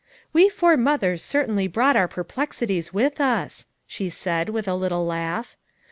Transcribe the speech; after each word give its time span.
"We 0.33 0.49
four 0.49 0.77
mothers 0.77 1.21
certainly 1.21 1.67
brought 1.67 1.95
our 1.95 2.07
perplexities 2.07 2.91
with 2.91 3.21
us!" 3.21 3.67
she 3.85 4.09
said 4.09 4.49
with 4.49 4.67
a 4.67 4.73
little 4.73 5.05
laugh. 5.05 5.55